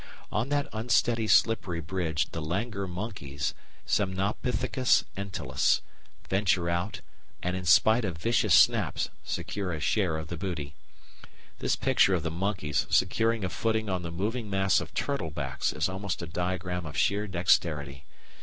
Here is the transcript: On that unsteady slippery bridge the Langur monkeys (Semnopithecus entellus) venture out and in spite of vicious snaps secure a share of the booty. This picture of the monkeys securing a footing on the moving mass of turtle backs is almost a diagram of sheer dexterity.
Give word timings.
On 0.31 0.49
that 0.49 0.67
unsteady 0.73 1.27
slippery 1.27 1.79
bridge 1.79 2.31
the 2.31 2.41
Langur 2.41 2.87
monkeys 2.87 3.53
(Semnopithecus 3.85 5.03
entellus) 5.15 5.81
venture 6.27 6.67
out 6.71 7.01
and 7.43 7.55
in 7.55 7.65
spite 7.65 8.03
of 8.03 8.17
vicious 8.17 8.55
snaps 8.55 9.09
secure 9.23 9.71
a 9.71 9.79
share 9.79 10.17
of 10.17 10.29
the 10.29 10.37
booty. 10.37 10.73
This 11.59 11.75
picture 11.75 12.15
of 12.15 12.23
the 12.23 12.31
monkeys 12.31 12.87
securing 12.89 13.45
a 13.45 13.49
footing 13.49 13.89
on 13.91 14.01
the 14.01 14.09
moving 14.09 14.49
mass 14.49 14.81
of 14.81 14.91
turtle 14.95 15.29
backs 15.29 15.71
is 15.71 15.87
almost 15.87 16.23
a 16.23 16.25
diagram 16.25 16.87
of 16.87 16.97
sheer 16.97 17.27
dexterity. 17.27 18.05